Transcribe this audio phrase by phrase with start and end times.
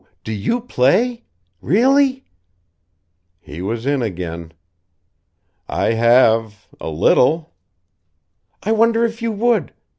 [0.23, 1.25] do you play:
[1.61, 2.25] really?"
[3.39, 4.51] He was in again.
[5.69, 7.53] "I have a little."
[8.63, 9.73] "I wonder if you would?